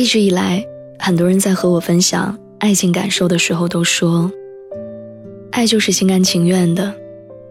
[0.00, 0.64] 一直以来，
[0.98, 4.32] 很多人在和我分享爱情感受的时候，都说，
[5.52, 6.94] 爱就是心甘情愿的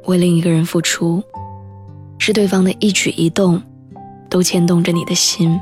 [0.05, 1.22] 为另一个人付出，
[2.17, 3.62] 是对方的一举一动
[4.31, 5.59] 都牵动着你的心，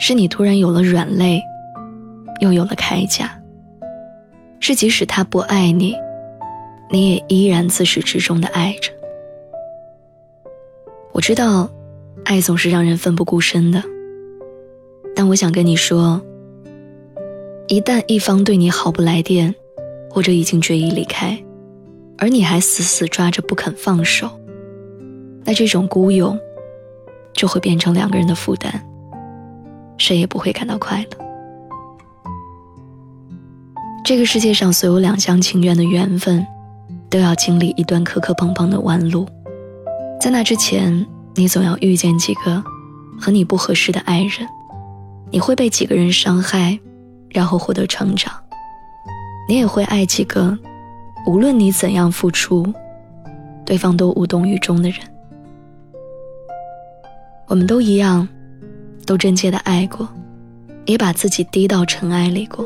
[0.00, 1.40] 是你突然有了软肋，
[2.40, 3.40] 又有了铠甲，
[4.58, 5.94] 是即使他不爱你，
[6.90, 8.90] 你也依然自始至终的爱着。
[11.12, 11.70] 我知道，
[12.24, 13.80] 爱总是让人奋不顾身的。
[15.20, 16.18] 但我想跟你说，
[17.68, 19.54] 一旦一方对你毫不来电，
[20.08, 21.38] 或者已经决意离开，
[22.16, 24.30] 而你还死死抓着不肯放手，
[25.44, 26.40] 那这种孤勇
[27.34, 28.72] 就会变成两个人的负担，
[29.98, 31.18] 谁也不会感到快乐。
[34.02, 36.46] 这个世界上所有两厢情愿的缘分，
[37.10, 39.26] 都要经历一段磕磕碰碰的弯路，
[40.18, 42.64] 在那之前，你总要遇见几个
[43.20, 44.48] 和你不合适的爱人。
[45.30, 46.78] 你会被几个人伤害，
[47.28, 48.32] 然后获得成长。
[49.48, 50.56] 你也会爱几个，
[51.26, 52.72] 无论你怎样付出，
[53.64, 54.98] 对方都无动于衷的人。
[57.46, 58.28] 我们都一样，
[59.06, 60.08] 都真切的爱过，
[60.84, 62.64] 也把自己低到尘埃里过。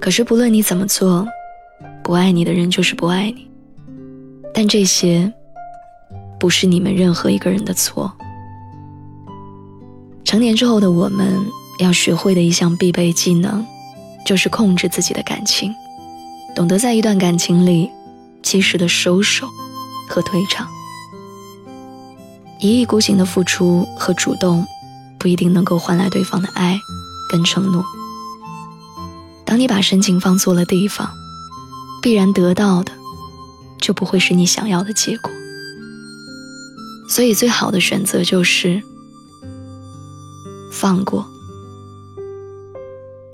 [0.00, 1.26] 可是不论你怎么做，
[2.02, 3.46] 不爱你的人就是不爱你。
[4.54, 5.30] 但这些，
[6.38, 8.10] 不是你们任何一个人的错。
[10.28, 11.42] 成年之后的我们，
[11.78, 13.64] 要学会的一项必备技能，
[14.26, 15.74] 就是控制自己的感情，
[16.54, 17.88] 懂得在一段感情里，
[18.42, 19.48] 及时的收手
[20.06, 20.68] 和退场。
[22.60, 24.66] 一意孤行的付出和主动，
[25.18, 26.78] 不一定能够换来对方的爱
[27.30, 27.82] 跟承诺。
[29.46, 31.08] 当你把深情放错了地方，
[32.02, 32.92] 必然得到的，
[33.80, 35.32] 就不会是你想要的结果。
[37.08, 38.82] 所以，最好的选择就是。
[40.70, 41.24] 放过，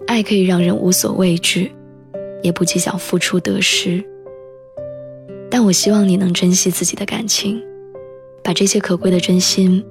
[0.07, 1.73] 爱可以让人无所畏惧，
[2.43, 4.05] 也不计较付出得失。
[5.51, 7.63] 但我希望你能珍惜自己的感情，
[8.43, 9.85] 把这些可贵的真心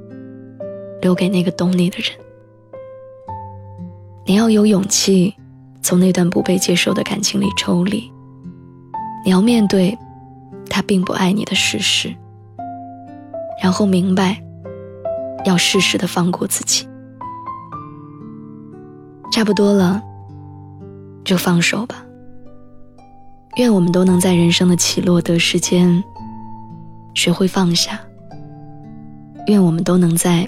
[1.02, 2.12] 留给那个懂你的人。
[4.26, 5.34] 你要有勇气
[5.82, 8.12] 从那段不被接受的感情里抽离，
[9.26, 9.98] 你要面对
[10.70, 12.14] 他并不爱你的事实，
[13.62, 14.42] 然后明白
[15.46, 16.88] 要适时的放过自己。
[19.34, 20.00] 差不多了，
[21.26, 22.06] 就放手吧。
[23.56, 26.04] 愿我们都能在人生的起落得失间，
[27.16, 28.00] 学会放下。
[29.48, 30.48] 愿我们都能在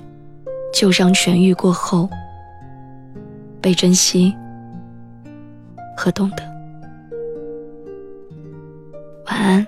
[0.72, 2.08] 旧伤痊愈过后，
[3.60, 4.32] 被珍惜
[5.98, 6.44] 和懂得。
[9.26, 9.68] 晚安，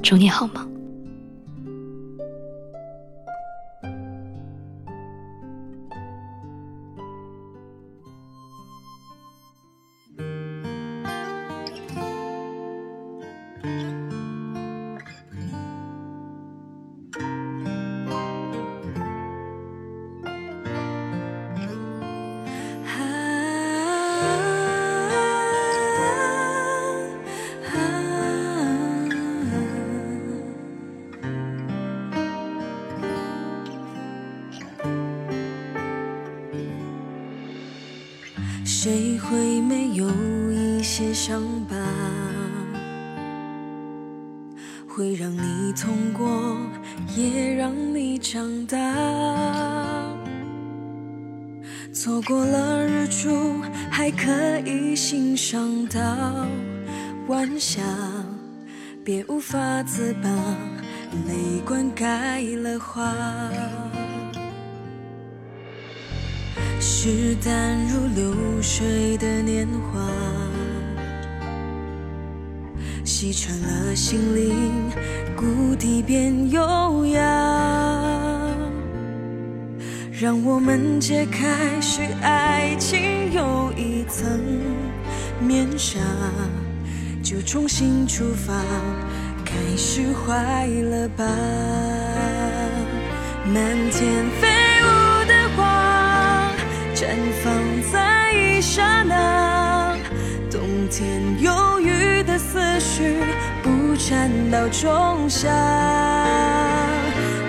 [0.00, 0.73] 祝你好梦。
[38.86, 40.06] 谁会没有
[40.52, 41.74] 一些伤疤，
[44.86, 46.54] 会让你痛过，
[47.16, 48.76] 也让你长大。
[51.94, 53.58] 错过了日出，
[53.90, 54.30] 还可
[54.66, 56.46] 以欣赏到
[57.28, 57.80] 晚霞，
[59.02, 60.28] 别无法自拔，
[61.26, 63.14] 泪灌溉了花。
[67.06, 70.00] 是淡如流水的年华，
[73.04, 74.90] 洗穿了心灵，
[75.36, 77.20] 谷底变优雅。
[80.18, 84.40] 让我们揭开许爱情又一层
[85.46, 86.00] 面纱，
[87.22, 88.54] 就重新出发，
[89.44, 91.26] 开始坏了吧。
[93.52, 94.48] 满天飞，
[97.04, 97.10] 绽
[97.42, 97.52] 放
[97.92, 99.94] 在一刹那。
[100.50, 103.18] 冬天忧郁的思绪，
[103.62, 105.50] 不缠到仲夏。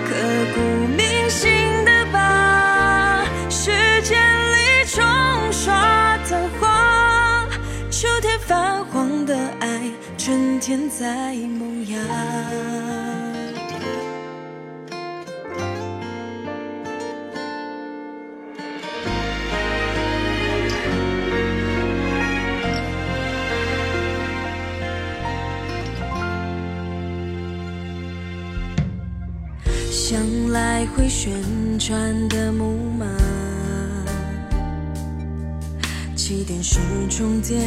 [0.04, 0.14] 刻
[0.54, 0.60] 骨
[0.94, 1.50] 铭心
[1.86, 3.70] 的疤，时
[4.02, 4.20] 间
[4.52, 5.02] 里冲
[5.50, 7.48] 刷的花。
[7.90, 11.96] 秋天泛黄的爱，春天在萌芽。
[30.56, 31.30] 来回旋
[31.78, 33.04] 转的木马，
[36.16, 36.78] 起点是
[37.10, 37.60] 终点，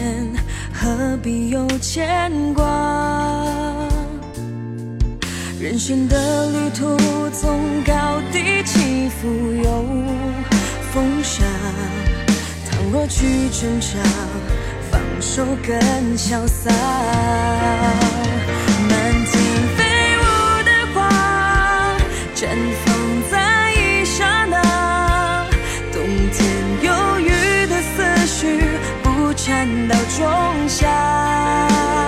[0.74, 2.66] 何必有牵挂？
[5.60, 6.98] 人生的旅途
[7.30, 9.28] 总高低起伏
[9.64, 9.86] 有
[10.92, 11.44] 风沙，
[12.72, 14.00] 倘若去挣扎，
[14.90, 16.72] 放手更潇洒。
[22.40, 22.48] 绽
[22.86, 22.96] 放
[23.30, 25.46] 在一刹那，
[25.92, 26.02] 冬
[26.32, 26.48] 天
[26.82, 28.62] 忧郁的思绪
[29.04, 31.99] 不缠到仲夏。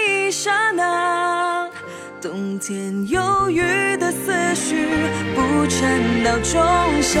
[0.00, 1.68] 一刹那，
[2.20, 4.88] 冬天忧郁的思绪
[5.34, 6.60] 不缠到仲
[7.02, 7.20] 夏。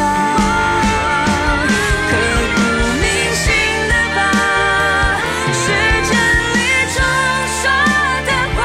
[2.08, 2.12] 刻
[2.54, 2.58] 骨
[3.00, 3.46] 铭心
[3.88, 4.18] 的疤，
[5.52, 5.64] 时
[6.08, 6.10] 间
[6.54, 6.56] 里
[6.94, 6.96] 冲
[7.62, 7.64] 刷
[8.26, 8.58] 的话。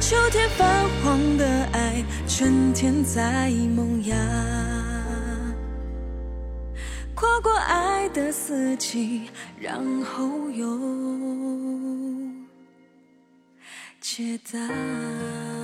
[0.00, 0.58] 秋天泛
[1.02, 1.06] 黄
[1.36, 4.14] 的爱，春天在萌芽。
[7.18, 9.28] 跨过爱的四季，
[9.58, 10.78] 然后又
[14.00, 15.57] 解答。